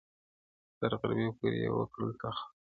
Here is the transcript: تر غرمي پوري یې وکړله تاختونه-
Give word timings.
تر 0.79 0.91
غرمي 0.99 1.27
پوري 1.37 1.57
یې 1.63 1.69
وکړله 1.73 2.13
تاختونه- 2.21 2.47